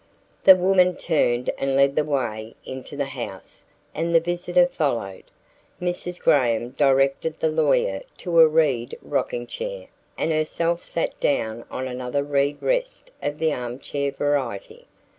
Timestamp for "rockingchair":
9.05-9.89